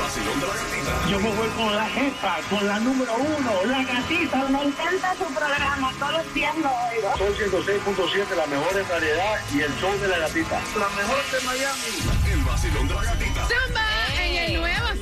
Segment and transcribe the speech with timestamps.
[0.00, 1.08] Vacilón de la gatita.
[1.08, 4.48] Yo me voy con la jefa, con la número uno, la gatita.
[4.48, 7.16] Me encanta su programa, todos los días lo oigo.
[7.18, 10.60] Son 106.7, la mejor en variedad y el show de la gatita.
[10.78, 12.32] La mejor de Miami.
[12.32, 13.46] El vacilón de la gatita.
[13.46, 13.89] Zumba el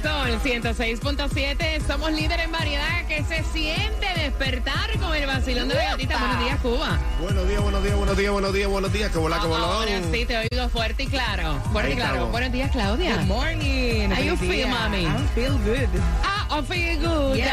[0.03, 1.87] Sol 106.7.
[1.87, 6.19] Somos líder en variedad que se siente despertar con el vacilón de la gatita.
[6.19, 6.99] Buenos días, Cuba.
[7.21, 9.11] Buenos días, buenos días, buenos días, buenos días, buenos días.
[9.13, 11.61] ¿Cómo la, cómo la Ahora sí, te oigo fuerte y claro.
[11.73, 12.13] Fuerte y claro.
[12.13, 12.33] estamos.
[12.33, 13.17] Buenos días, Claudia.
[13.17, 14.11] Good morning.
[14.13, 14.67] How you Feliz feel, día.
[14.69, 15.05] mami?
[15.05, 15.89] I feel good.
[16.23, 17.37] Ah, I feel good.
[17.37, 17.49] Yes.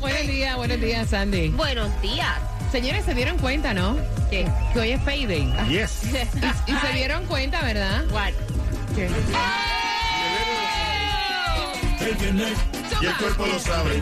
[0.00, 1.48] Buenos días, buenos días, Sandy.
[1.50, 2.38] Buenos días.
[2.70, 3.96] Señores, se dieron cuenta, ¿no?
[4.30, 5.52] Que, que hoy es payday.
[5.68, 6.02] Yes.
[6.66, 8.04] Y se dieron cuenta, ¿verdad?
[8.10, 8.32] What?
[13.00, 14.00] Y el cuerpo lo sabe.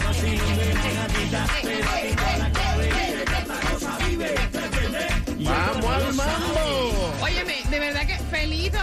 [5.39, 7.15] Vamos al mambo.
[7.23, 8.79] Óyeme, de verdad que Felito,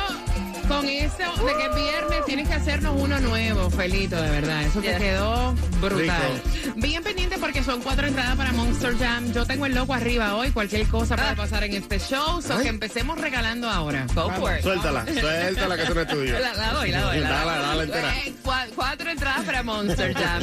[0.67, 4.63] con eso de que es viernes tienes que hacernos uno nuevo, Felito, de verdad.
[4.63, 6.41] Eso te quedó brutal.
[6.75, 9.31] Bien pendiente porque son cuatro entradas para Monster Jam.
[9.33, 10.51] Yo tengo el loco arriba hoy.
[10.51, 12.41] Cualquier cosa puede pasar en este show.
[12.41, 14.05] So que empecemos regalando ahora.
[14.13, 14.63] Go for it.
[14.63, 16.39] Suéltala, suéltala que eso no es tuyo.
[16.39, 17.19] La, la doy, la doy.
[17.19, 17.67] La Dale, doy.
[17.67, 18.17] dale entera.
[18.19, 20.41] Eh, cua- cuatro entradas para Monster Jam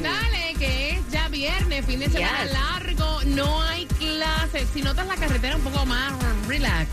[0.03, 2.53] Dale, que es ya viernes, fin de semana Yes.
[2.53, 2.86] largo,
[3.35, 4.69] no hay clases.
[4.73, 6.13] Si notas la carretera un poco más
[6.47, 6.89] relax,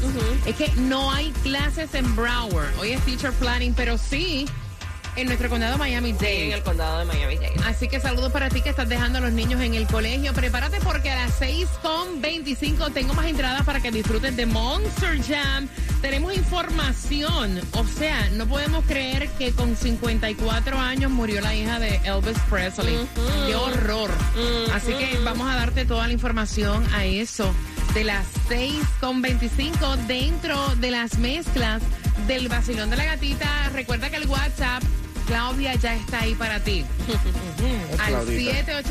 [0.46, 2.78] es que no hay clases en Broward.
[2.80, 4.46] Hoy es teacher planning, pero sí
[5.16, 6.48] en nuestro condado Miami-Dade.
[6.48, 7.56] En el condado de Miami-Dade.
[7.66, 10.34] Así que saludos para ti que estás dejando a los niños en el colegio.
[10.34, 15.68] Prepárate porque a las 6.25 tengo más entradas para que disfruten de Monster Jam.
[16.04, 17.62] Tenemos información.
[17.72, 22.98] O sea, no podemos creer que con 54 años murió la hija de Elvis Presley.
[23.48, 24.12] ¡Qué horror!
[24.74, 27.56] Así que vamos a darte toda la información a eso
[27.94, 31.82] de las 6.25 dentro de las mezclas
[32.28, 33.70] del vacilón de la gatita.
[33.70, 34.84] Recuerda que el WhatsApp
[35.26, 36.86] Claudia ya está ahí para ti.
[38.00, 38.84] Al Claudita.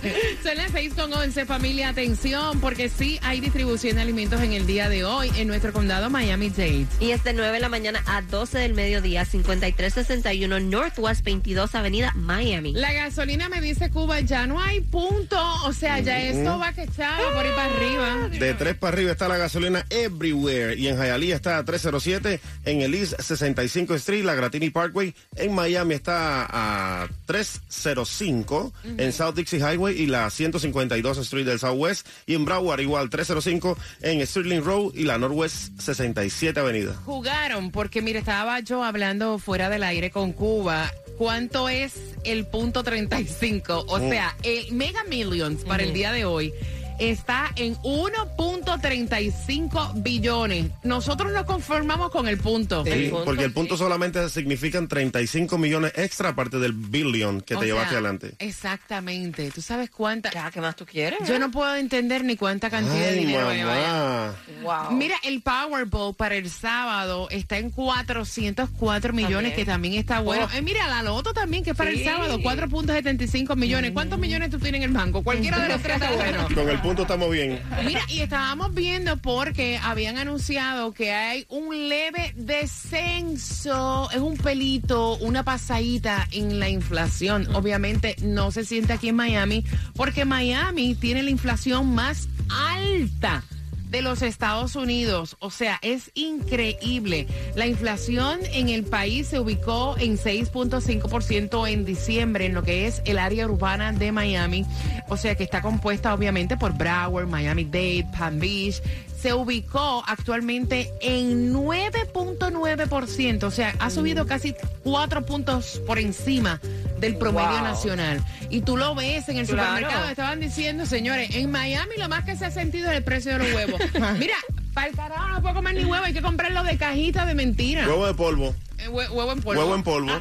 [0.42, 1.88] Son las 6 con 11, familia.
[1.88, 6.10] Atención, porque sí hay distribución de alimentos en el día de hoy en nuestro condado
[6.10, 6.86] Miami-Dade.
[7.00, 12.12] Y es de 9 de la mañana a 12 del mediodía, 5361 Northwest 22 Avenida,
[12.14, 12.72] Miami.
[12.72, 15.38] La gasolina me dice Cuba, ya no hay punto.
[15.64, 18.28] O sea, ya esto va que echado por ahí para arriba.
[18.28, 20.76] De tres para arriba está la gasolina everywhere.
[20.76, 22.40] Y en Hialeah está a 307.
[22.64, 25.14] En el East 65 Street, la Gratini Parkway.
[25.36, 28.72] En Miami está a 305.
[28.98, 32.06] En South Dixie Highway y la 152 Street del Southwest.
[32.26, 36.94] Y en Broward igual 305 en Sterling Road y la Northwest 67 Avenida.
[37.04, 40.90] Jugaron, porque mire, estaba yo hablando fuera del aire con Cuba.
[41.18, 41.94] ¿Cuánto es
[42.24, 43.84] el punto 35?
[43.88, 46.52] O sea, el Mega Millions para el día de hoy
[46.98, 50.66] está en 1.35 billones.
[50.82, 52.84] Nosotros nos conformamos con el punto.
[52.84, 53.54] Sí, punto, porque el sí.
[53.54, 58.34] punto solamente significan 35 millones extra aparte del billion que O te llevaste adelante.
[58.38, 59.50] Exactamente.
[59.50, 60.30] ¿Tú sabes cuánta?
[60.30, 61.18] Ya, ¿qué más tú quieres?
[61.26, 64.34] Yo no puedo entender ni cuánta cantidad de dinero mamá.
[64.62, 64.92] Wow.
[64.96, 69.56] Mira, el Powerball para el sábado está en 404 millones, También.
[69.56, 70.48] que también está bueno.
[70.52, 70.56] Oh.
[70.56, 72.04] Eh, mira, la Loto también, que es para el Sí.
[72.04, 73.92] sábado, 4.75 millones.
[73.92, 75.22] ¿Cuántos millones tú tienes en el banco?
[75.22, 76.46] Cualquiera de los tres está bueno.
[76.54, 77.60] Con el punto estamos bien.
[77.84, 85.16] Mira, y estábamos viendo porque habían anunciado que hay un leve descenso, es un pelito,
[85.18, 87.46] una pasadita en la inflación.
[87.54, 89.64] Obviamente no se siente aquí en Miami
[89.94, 93.44] porque Miami tiene la inflación más alta
[93.92, 95.36] de los Estados Unidos.
[95.38, 97.28] O sea, es increíble.
[97.54, 103.02] La inflación en el país se ubicó en 6.5% en diciembre en lo que es
[103.04, 104.64] el área urbana de Miami.
[105.08, 108.82] O sea, que está compuesta obviamente por Broward, Miami-Dade, Palm Beach.
[109.20, 113.44] Se ubicó actualmente en 9.9%.
[113.44, 116.60] O sea, ha subido casi 4 puntos por encima
[117.02, 117.62] del promedio Wow.
[117.64, 118.20] nacional.
[118.48, 119.68] Y tú lo ves en el Claro.
[119.76, 120.08] supermercado.
[120.08, 123.38] Estaban diciendo, señores, en Miami lo más que se ha sentido es el precio de
[123.40, 123.80] los huevos.
[124.18, 124.36] Mira,
[124.72, 127.86] para el carajo no puedo comer ni huevo, hay que comprarlo de cajita de mentira.
[127.86, 128.54] Huevo de polvo.
[128.78, 129.60] Eh, hue- huevo en polvo.
[129.60, 130.12] Huevo en polvo.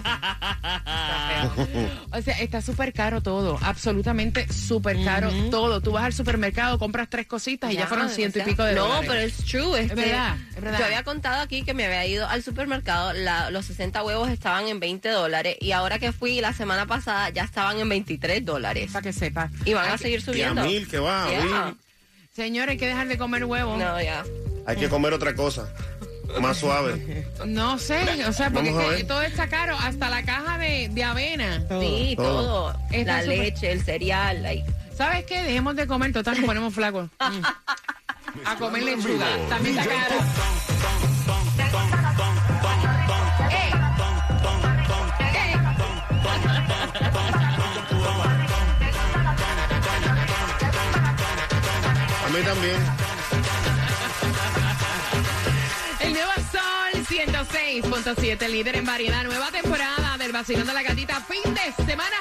[2.12, 5.82] O sea, está súper caro todo, absolutamente súper caro todo.
[5.82, 8.64] Tú vas al supermercado, compras tres cositas y ya, fueron ciento y o sea, pico
[8.64, 9.08] de no, dólares.
[9.08, 9.80] pero es true.
[9.80, 10.80] este, verdad, es verdad.
[10.80, 14.68] Yo había contado aquí que me había ido al supermercado, la- los 60 huevos estaban
[14.68, 18.92] en 20 dólares y ahora que fui la semana pasada ya estaban en 23 dólares.
[18.92, 19.50] Para que sepa.
[19.66, 20.64] Y van a seguir Y a subiendo.
[20.66, 21.42] mil que va, a Yeah.
[21.66, 21.78] mil.
[22.36, 23.78] Señores, hay que dejar de comer huevo.
[23.78, 24.24] No, No, ya.
[24.66, 25.68] Hay que comer otra cosa.
[26.40, 27.26] Más suave.
[27.78, 29.08] sé, o sea, porque Vamos a es que ver.
[29.08, 31.60] todo está caro, hasta la caja de, de avena.
[31.82, 32.44] Sí, todo.
[32.72, 32.80] todo.
[32.92, 34.42] Está La súper- leche, el cereal.
[34.44, 34.64] like,
[34.96, 35.42] ¿Sabes qué?
[35.42, 37.10] Dejemos de comer, total, nos ponemos flacos.
[38.34, 38.48] Mm.
[38.48, 39.26] A comer lechuga.
[39.50, 40.16] También está caro.
[52.42, 52.76] Mí también.
[56.00, 59.24] El nuevo Sol 106.7, líder en variedad.
[59.24, 61.22] Nueva temporada del vacilón de la gatita.
[61.22, 62.16] Fin de semana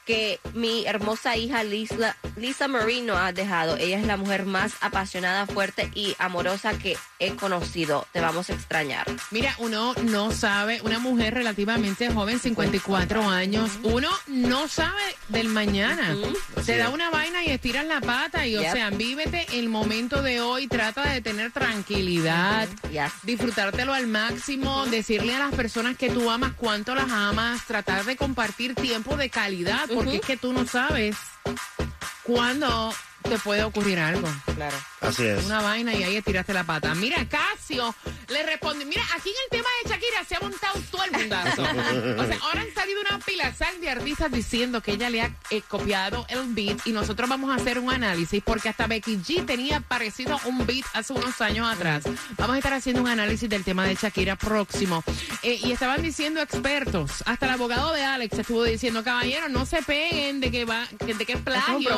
[0.10, 3.78] que mi hermosa hija Lisa, Lisa Marie no ha dejado.
[3.78, 8.08] Ella es la mujer más apasionada, fuerte y amorosa que he conocido.
[8.12, 9.06] Te vamos a extrañar.
[9.30, 16.18] Mira, uno no sabe, una mujer relativamente joven, 54 años, uno no sabe del mañana.
[16.66, 18.74] Se da una vaina y estiras la pata y, o Yep.
[18.74, 23.12] sea, vívete el momento de hoy, trata de tener tranquilidad, Yes.
[23.22, 28.16] disfrutártelo al máximo, decirle a las personas que tú amas cuánto las amas, tratar de
[28.16, 31.16] compartir tiempo de calidad, porque es que tú no sabes
[32.24, 34.28] cuándo te puede ocurrir algo.
[34.56, 34.78] Claro.
[35.02, 35.46] Así es.
[35.46, 36.96] Una vaina y ahí estiraste la pata.
[36.96, 37.94] Mira, Casio
[38.30, 41.62] Le respondí, mira, aquí en el tema de Shakira se ha montado todo el mundazo.
[41.64, 45.36] o sea, ahora han salido una pila sal de artistas diciendo que ella le ha
[45.50, 49.46] eh, copiado el beat y nosotros vamos a hacer un análisis porque hasta Becky G
[49.46, 52.04] tenía parecido un beat hace unos años atrás.
[52.38, 55.04] Vamos a estar haciendo un análisis del tema de Shakira próximo.
[55.42, 59.82] Eh, y estaban diciendo expertos, hasta el abogado de Alex estuvo diciendo, caballero, no se
[59.82, 61.90] peguen de que va, de que es plagio.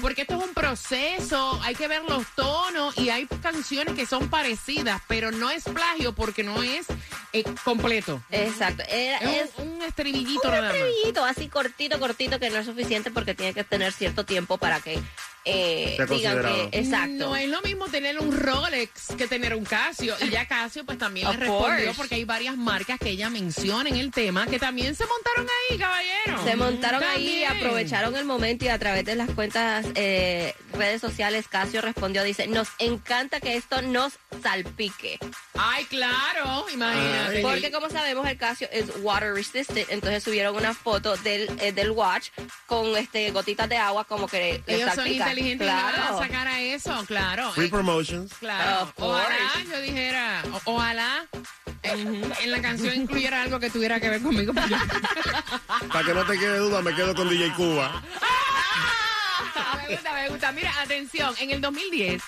[0.00, 4.28] Porque esto es un proceso, hay que ver los tonos y hay canciones que son
[4.28, 6.86] parecidas, pero no es plagio porque no es
[7.32, 8.22] eh, completo.
[8.30, 8.82] Exacto.
[8.88, 10.74] Era- Es es un, un estribillito un nada más.
[10.76, 14.80] estribillito así cortito, cortito, que no es suficiente porque tiene que tener cierto tiempo para
[14.80, 14.98] que
[15.44, 16.78] eh, digan que...
[16.78, 17.28] Exacto.
[17.28, 20.14] No es lo mismo tener un Rolex que tener un Casio.
[20.20, 23.96] Y ya Casio pues también le respondió porque hay varias marcas que ella menciona en
[23.96, 26.44] el tema que también se montaron ahí, caballero.
[26.44, 27.56] Se montaron ahí, También.
[27.56, 32.46] aprovecharon el momento y a través de las cuentas eh, redes sociales Casio respondió, dice,
[32.46, 35.18] nos encanta que esto nos salpique.
[35.54, 37.36] Ay, claro, imagínate.
[37.38, 37.42] Ay.
[37.42, 41.90] Porque como sabemos el Casio es water resistant, entonces subieron una foto del, eh, del
[41.90, 42.28] watch
[42.66, 44.90] con este gotitas de agua como que le Ellos
[45.28, 45.48] salpica.
[45.48, 46.18] inteligentes y Claro.
[46.18, 47.52] sacar a eso, claro.
[47.52, 48.32] Free Eh, promotions.
[48.34, 49.36] Claro, ojalá
[49.70, 51.24] yo dijera, o- ojalá
[51.82, 54.52] en, en la canción incluyera algo que tuviera que ver conmigo.
[55.92, 58.02] Para que no te quede duda, me quedo con DJ Cuba.
[59.88, 60.52] me gusta, me gusta.
[60.52, 62.22] Mira, atención, en el 2010,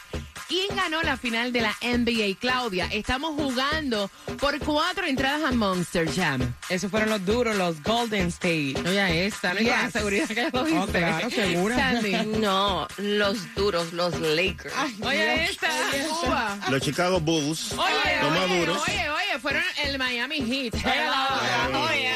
[0.51, 2.37] ¿quién ganó la final de la NBA?
[2.41, 6.53] Claudia, estamos jugando por cuatro entradas a Monster Jam.
[6.69, 8.75] Esos fueron los duros, los Golden State.
[8.87, 9.93] Oye, esta, no hay Yes.
[9.93, 10.79] seguridad que ya lo dice.
[10.81, 11.77] Oh, claro, segura.
[11.77, 12.11] Sandy.
[12.41, 14.75] No, los duros, los Lakers.
[15.03, 15.69] Oye, esta,
[16.09, 16.59] Cuba.
[16.69, 17.73] Los Chicago Bulls.
[17.73, 18.83] Oye, los más oye, duros.
[18.89, 20.75] oye, oye, fueron el Miami Heat.
[20.75, 22.11] Oye.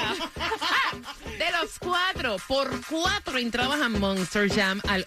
[1.39, 5.05] De los cuatro, por cuatro entrabas a Monster Jam al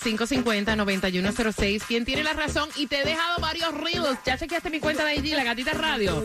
[0.00, 1.82] 866-550-9106.
[1.86, 2.68] ¿Quién tiene la razón?
[2.76, 4.18] Y te he dejado varios reels.
[4.24, 6.24] Ya chequeaste mi cuenta de IG, La Gatita Radio.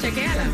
[0.00, 0.46] Chequéala.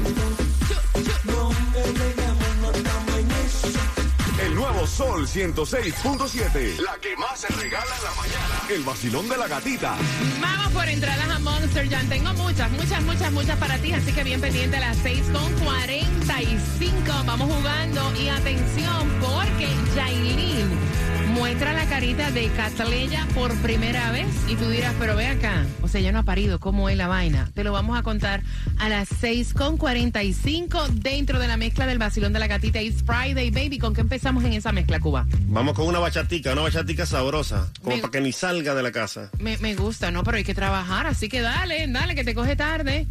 [4.41, 6.79] El nuevo Sol 106.7.
[6.81, 8.63] La que más se regala en la mañana.
[8.69, 9.97] El vacilón de la gatita.
[10.41, 12.09] Vamos por entradas a Monster Jam.
[12.09, 13.93] Tengo muchas, muchas, muchas, muchas para ti.
[13.93, 17.13] Así que bien pendiente a las 6 con 45.
[17.25, 18.13] Vamos jugando.
[18.21, 20.94] Y atención, porque Jailin
[21.35, 24.27] muestra la carita de Cataleya por primera vez.
[24.49, 25.65] Y tú dirás, pero ve acá.
[25.83, 26.61] O sea, ella no ha parido.
[26.61, 27.51] ¿Cómo es la vaina?
[27.55, 28.43] Te lo vamos a contar
[28.79, 32.81] a las 6 con 45 dentro de la mezcla del vacilón de la gatita.
[32.81, 33.79] It's Friday, baby.
[33.79, 35.27] ¿Con qué empezamos en esa mezcla, Cuba?
[35.47, 38.93] Vamos con una bachatica, una bachatica sabrosa, como Me- para que ni salga de la
[38.93, 39.31] casa.
[39.39, 40.23] Me, me gusta, ¿no?
[40.25, 43.07] Pero hay que trabajar, así que dale, dale, que te coge tarde.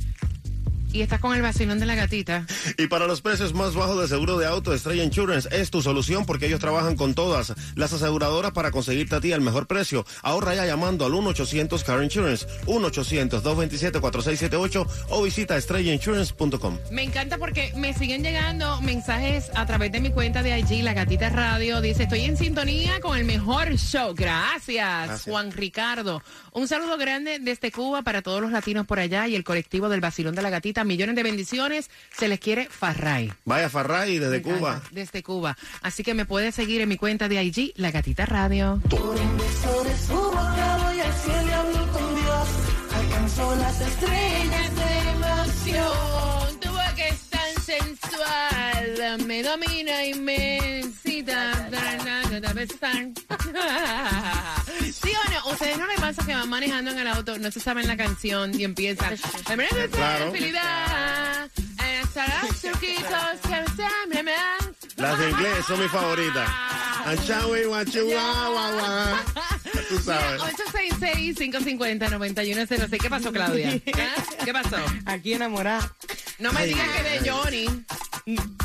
[0.94, 2.46] Y estás con el vacilón de la gatita.
[2.78, 6.26] Y para los precios más bajos de seguro de auto, Estrella Insurance es tu solución
[6.26, 10.06] porque ellos trabajan con todas las aseguradoras para conseguirte a ti el mejor precio.
[10.22, 16.78] Ahorra ya llamando al 1-800-CAR Insurance, 1-800-227-4678 o visita estrellainsurance.com.
[16.92, 20.94] Me encanta porque me siguen llegando mensajes a través de mi cuenta de IG, La
[20.94, 21.82] Gatita Radio.
[21.82, 24.14] Dice, estoy en sintonía con el mejor show.
[24.16, 25.24] Gracias, Gracias.
[25.24, 26.22] Juan Ricardo.
[26.52, 30.02] Un saludo grande desde Cuba para todos los latinos por allá y el colectivo del
[30.02, 30.83] vacilón de la gatita.
[30.86, 31.90] Millones de bendiciones.
[32.18, 33.32] Se les quiere Farray.
[33.46, 34.82] Vaya Farray desde Me encanta, Cuba.
[34.92, 35.58] Desde Cuba.
[35.82, 38.82] Así que me puedes seguir en mi cuenta de IG, La Gatita Radio.
[38.90, 39.18] Por
[39.98, 42.48] su boca voy al cielo y hablo con Dios.
[42.96, 51.53] Alcanzó las estrellas de emoción, tu boca es tan sensual, me domina y me incita
[52.54, 53.08] a besar.
[54.92, 55.52] ¿Sí o no?
[55.52, 58.60] ¿Ustedes no les pasa que van manejando en el auto, no se saben la canción
[58.60, 59.18] y empiezan?
[59.92, 60.32] Claro.
[60.32, 61.50] Felicidad,
[64.98, 66.50] Las de inglés son mis favoritas.
[68.14, 69.43] Guau, guau, guau.
[69.94, 70.42] Tú sabes.
[70.42, 73.00] 866-550-9106.
[73.02, 73.80] ¿Qué pasó, Claudia?
[73.96, 74.16] ¿Ah?
[74.44, 74.78] ¿Qué pasó?
[75.06, 75.90] Aquí enamorada.
[76.40, 77.66] No me digas que de Johnny,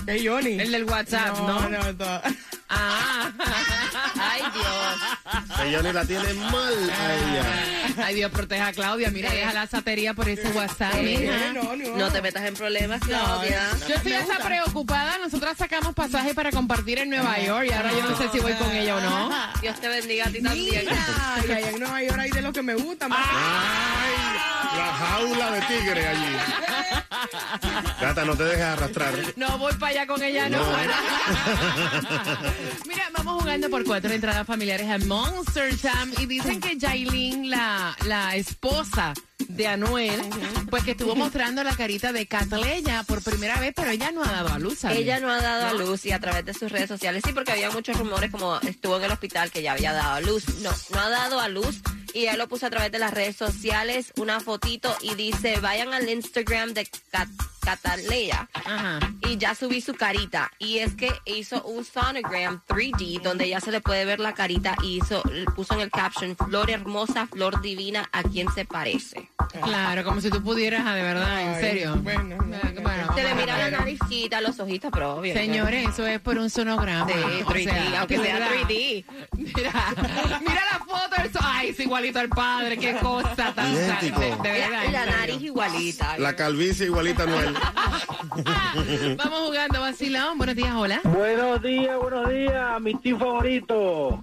[0.07, 0.59] ¿Qué Johnny?
[0.59, 1.69] el del WhatsApp, ¿no?
[1.69, 2.23] no, to-
[2.71, 3.31] Ah.
[4.21, 5.38] Ay, Dios.
[5.59, 8.05] Señores, la tiene mal a ella.
[8.05, 9.11] Ay, Dios proteja a Claudia.
[9.11, 11.53] Mira, deja la satería por ese WhatsApp, mija.
[11.53, 11.97] no, no.
[11.97, 13.61] No te metas en problemas, Claudia.
[13.89, 15.19] Yo estoy hasta preocupada.
[15.19, 18.53] Nosotras sacamos pasaje para compartir en Nueva York y ahora yo no sé si voy
[18.55, 19.31] con ella o no.
[19.63, 20.85] Dios te bendiga a ti también.
[20.85, 23.07] Y allá en Nueva York hay de lo que me gusta.
[23.11, 26.37] Ay, la jaula de tigre allí.
[28.01, 29.15] Gata, no te dejes arrastrar.
[29.37, 30.59] No voy para allá con ella, no.
[30.59, 30.77] No.
[32.89, 37.97] Mira, vamos jugando por cuatro entradas familiares a Monster Jam y dicen que Jailin, la,
[38.07, 39.15] la esposa
[39.49, 40.21] de Anuel,
[40.71, 44.31] pues que estuvo mostrando la carita de Cataleya por primera vez, pero ella no ha
[44.31, 44.81] dado a luz.
[44.81, 44.99] ¿sabes?
[44.99, 47.53] Ella no ha dado a luz y a través de sus redes sociales, sí, porque
[47.53, 50.45] había muchos rumores como estuvo en el hospital que ya había dado a luz.
[50.61, 51.81] No, no ha dado a luz
[52.19, 55.95] y ella lo puso a través de las redes sociales, una fotito y dice, vayan
[55.95, 57.29] al Instagram de Cat
[57.69, 58.99] Catalea Ajá.
[59.29, 60.51] y ya subí su carita.
[60.59, 64.75] Y es que hizo un sonogram 3D donde ya se le puede ver la carita
[64.83, 65.23] y hizo,
[65.55, 69.29] puso en el caption, flor hermosa, flor divina, ¿a quién se parece?
[69.63, 71.97] Claro, como si tú pudieras, ah, de verdad, en serio.
[72.03, 72.39] bueno,
[73.15, 75.35] Se le mira la naricita, los ojitos, pero obvio.
[75.35, 77.07] Señores, eso es por un sonograma.
[77.07, 78.49] Sí, o 3D, sea, aunque sea verdad.
[78.67, 79.05] 3D.
[79.37, 79.95] Mira,
[80.41, 84.21] mira la foto del so- Ay, es igualito al padre, qué cosa tan Idéntico.
[84.21, 84.83] de, de verdad.
[84.93, 86.17] La nariz igualita.
[86.19, 87.55] La calvicie igualita a Noel.
[89.17, 90.39] Vamos jugando, vacilón.
[90.39, 91.01] Buenos días, hola.
[91.05, 94.23] Buenos días, buenos días, mi team favorito,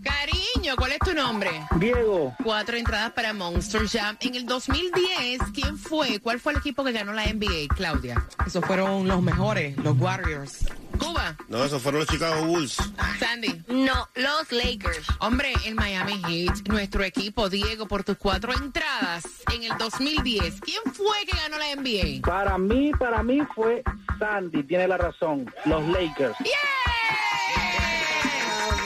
[0.66, 1.52] Cariño, ¿cuál es tu nombre?
[1.76, 2.34] Diego.
[2.44, 4.18] Cuatro entradas para Monster Jam.
[4.20, 6.20] En el 2010, ¿quién fue?
[6.20, 8.26] ¿Cuál fue el equipo que ganó la NBA, Claudia?
[8.48, 10.66] Esos fueron los mejores, los Warriors.
[10.98, 12.78] Cuba, No, esos fueron los Chicago Bulls.
[13.20, 13.62] Sandy.
[13.68, 15.06] No, los Lakers.
[15.20, 20.62] Hombre, el Miami Heat, nuestro equipo, Diego, por tus cuatro entradas en el 2010.
[20.62, 22.26] ¿Quién fue que ganó la NBA?
[22.28, 23.84] Para mí, para mí fue
[24.18, 26.36] Sandy, tiene la razón, los Lakers.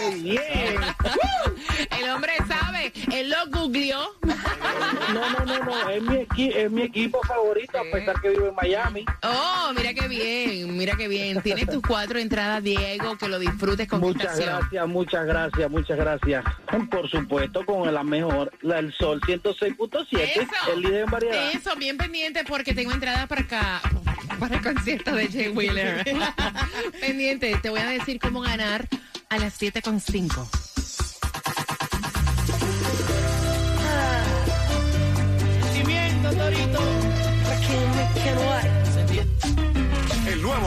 [0.02, 0.76] Muy bien.
[2.10, 4.00] El hombre sabe, él lo googleó.
[5.14, 8.48] No, no, no, no, es mi, equi- es mi equipo favorito, a pesar que vivo
[8.48, 9.06] en Miami.
[9.22, 11.40] Oh, mira qué bien, mira qué bien.
[11.44, 16.44] Tienes tus cuatro entradas, Diego, que lo disfrutes con Muchas gracias, muchas gracias, muchas gracias.
[16.90, 20.74] Por supuesto, con la mejor, la del Sol 106.7, Eso.
[20.74, 21.52] el líder en variedad.
[21.54, 23.82] Eso, bien pendiente porque tengo entradas para acá,
[24.40, 26.04] para el concierto de Jay Wheeler.
[27.00, 28.88] pendiente, te voy a decir cómo ganar
[29.30, 30.48] a las 7.5.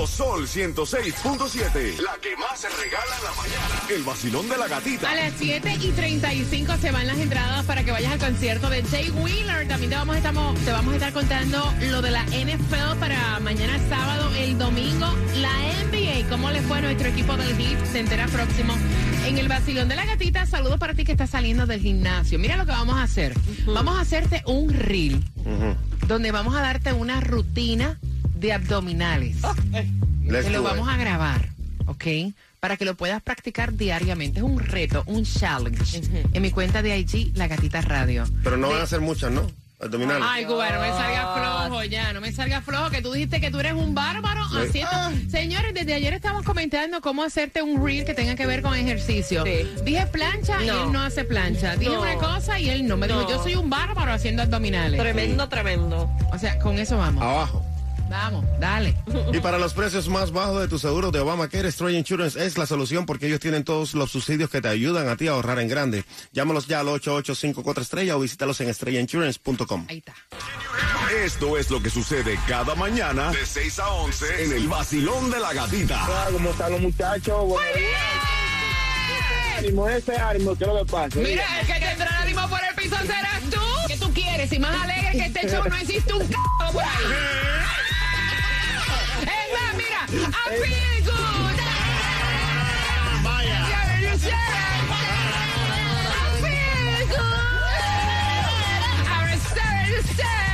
[0.03, 1.99] nuevo Sol 106.7.
[2.01, 3.83] La que más se regala en la mañana.
[3.89, 5.11] El vacilón de la gatita.
[5.11, 8.83] A las 7 y 35 se van las entradas para que vayas al concierto de
[8.85, 9.69] Jay Wheeler.
[9.69, 13.39] También te vamos, a estamos, te vamos a estar contando lo de la NFL para
[13.41, 15.07] mañana sábado, el domingo.
[15.37, 15.53] La
[15.91, 18.75] NBA, cómo le fue a nuestro equipo del Heat, se entera próximo.
[19.27, 22.39] En el vacilón de la gatita, saludos para ti que estás saliendo del gimnasio.
[22.39, 23.35] Mira lo que vamos a hacer.
[23.67, 25.23] Vamos a hacerte un reel
[26.09, 27.99] donde vamos a darte una rutina
[28.43, 29.37] de abdominales.
[30.25, 30.75] Let's Te lo do it.
[30.77, 31.49] vamos a grabar,
[31.87, 32.05] ¿ok?
[32.61, 34.39] Para que lo puedas practicar diariamente.
[34.41, 36.03] Es un reto, un challenge.
[36.33, 38.25] En mi cuenta de IG, La Gatita Radio.
[38.45, 39.51] Pero no De- van a ser muchas, ¿no?
[39.81, 40.25] Abdominales.
[40.31, 43.51] Ay, Cuba, no me salga flojo ya, no me salga flojo, que tú dijiste que
[43.51, 44.93] tú eres un bárbaro haciendo...
[45.29, 49.43] Señores, desde ayer estamos comentando cómo hacerte un reel que tenga que ver con ejercicio.
[49.45, 49.69] Sí.
[49.85, 51.75] Dije plancha y él no hace plancha.
[51.75, 52.01] Dije No.
[52.03, 52.97] una cosa y él no.
[52.97, 53.29] Me dijo, No.
[53.29, 55.01] yo soy un bárbaro haciendo abdominales.
[55.01, 56.09] Tremendo, tremendo.
[56.33, 57.21] O sea, con eso vamos.
[57.25, 57.67] Abajo.
[58.13, 58.95] Vamos, dale.
[59.33, 62.67] Y para los precios más bajos de tu seguro de Obamacare, Stray Insurance es la
[62.67, 65.69] solución porque ellos tienen todos los subsidios que te ayudan a ti a ahorrar en
[65.69, 66.05] grande.
[66.31, 69.87] Llámalos ya al 8854 estrella o visítalos en estrellainsurance.com.
[69.89, 70.15] Ahí está.
[71.25, 75.41] Esto es lo que sucede cada mañana de 6 a 11 en el vacilón de
[75.41, 76.29] la gatita.
[76.31, 77.47] ¿Cómo están los muchachos?
[77.47, 78.01] Buenos días.
[79.57, 81.19] Ánimo, ese ánimo, ¿qué es lo que pasa?
[81.19, 83.61] Mira, el que tendrá ánimo por el piso serás tú.
[83.89, 84.53] ¿Qué tú quieres?
[84.53, 86.35] Y más alegre que este show no existe un c
[86.73, 87.82] por ahí.
[90.13, 91.59] Es más, mira, I feel good.
[93.25, 93.61] Vaya.
[93.69, 94.91] Yeah, you said it.
[96.09, 97.83] I feel good.
[99.09, 100.45] I'm sorry to say.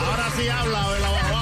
[0.00, 1.40] Ahora sí habla de la guagua.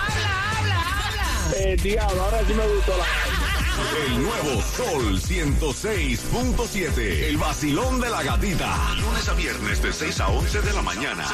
[0.00, 1.56] Habla, habla, habla.
[1.56, 3.04] Eh, diablo, ahora sí me gustó la...
[4.06, 6.98] El nuevo Sol 106.7.
[7.28, 8.94] El vacilón de la gatita.
[9.00, 11.26] Lunes a viernes de 6 a 11 de la mañana.